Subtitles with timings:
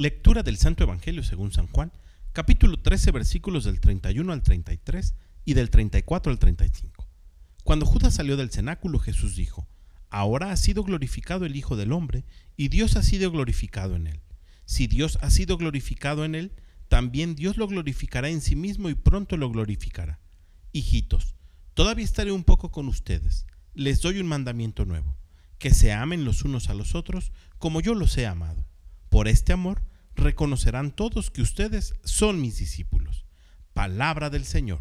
[0.00, 1.90] Lectura del Santo Evangelio según San Juan,
[2.32, 7.08] capítulo 13, versículos del 31 al 33 y del 34 al 35.
[7.64, 9.66] Cuando Judas salió del cenáculo, Jesús dijo,
[10.08, 12.24] Ahora ha sido glorificado el Hijo del Hombre,
[12.56, 14.20] y Dios ha sido glorificado en él.
[14.66, 16.52] Si Dios ha sido glorificado en él,
[16.86, 20.20] también Dios lo glorificará en sí mismo y pronto lo glorificará.
[20.70, 21.34] Hijitos,
[21.74, 23.46] todavía estaré un poco con ustedes.
[23.74, 25.16] Les doy un mandamiento nuevo,
[25.58, 28.64] que se amen los unos a los otros como yo los he amado.
[29.08, 29.87] Por este amor
[30.18, 33.24] reconocerán todos que ustedes son mis discípulos.
[33.72, 34.80] Palabra del Señor.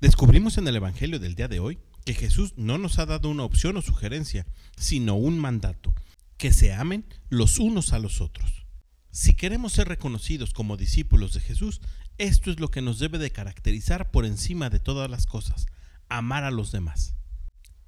[0.00, 3.44] Descubrimos en el Evangelio del día de hoy que Jesús no nos ha dado una
[3.44, 5.94] opción o sugerencia, sino un mandato,
[6.38, 8.64] que se amen los unos a los otros.
[9.10, 11.80] Si queremos ser reconocidos como discípulos de Jesús,
[12.16, 15.66] esto es lo que nos debe de caracterizar por encima de todas las cosas,
[16.08, 17.14] amar a los demás.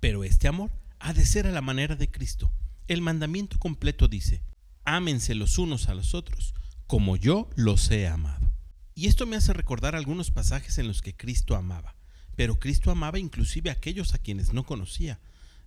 [0.00, 2.52] Pero este amor ha de ser a la manera de Cristo.
[2.88, 4.42] El mandamiento completo dice,
[4.84, 6.54] ámense los unos a los otros,
[6.86, 8.52] como yo los he amado.
[8.94, 11.96] Y esto me hace recordar algunos pasajes en los que Cristo amaba,
[12.36, 15.20] pero Cristo amaba inclusive a aquellos a quienes no conocía.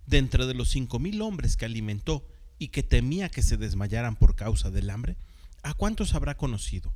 [0.06, 4.36] Dentro de los cinco mil hombres que alimentó y que temía que se desmayaran por
[4.36, 5.16] causa del hambre,
[5.62, 6.94] ¿a cuántos habrá conocido?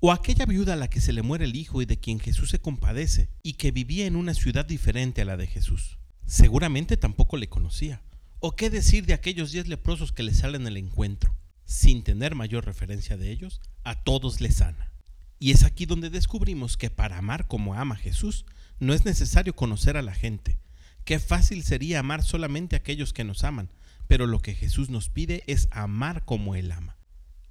[0.00, 2.50] O aquella viuda a la que se le muere el hijo y de quien Jesús
[2.50, 5.98] se compadece, y que vivía en una ciudad diferente a la de Jesús.
[6.26, 8.02] Seguramente tampoco le conocía.
[8.40, 11.34] ¿O qué decir de aquellos diez leprosos que le salen al encuentro?
[11.74, 14.92] Sin tener mayor referencia de ellos, a todos les sana.
[15.40, 18.46] Y es aquí donde descubrimos que para amar como ama Jesús
[18.78, 20.56] no es necesario conocer a la gente.
[21.04, 23.70] Qué fácil sería amar solamente a aquellos que nos aman,
[24.06, 26.96] pero lo que Jesús nos pide es amar como Él ama.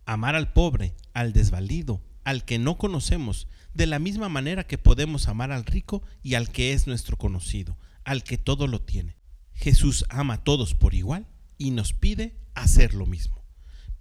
[0.05, 5.27] Amar al pobre, al desvalido, al que no conocemos, de la misma manera que podemos
[5.27, 9.17] amar al rico y al que es nuestro conocido, al que todo lo tiene.
[9.53, 13.42] Jesús ama a todos por igual y nos pide hacer lo mismo.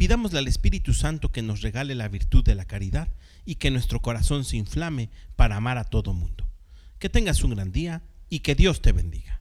[0.03, 3.07] Pidámosle al Espíritu Santo que nos regale la virtud de la caridad
[3.45, 6.49] y que nuestro corazón se inflame para amar a todo mundo.
[6.99, 9.39] Que tengas un gran día y que Dios te bendiga.